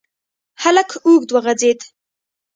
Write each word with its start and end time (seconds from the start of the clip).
هلک 0.63 0.89
اوږد 1.05 1.29
وغځېد. 1.35 1.79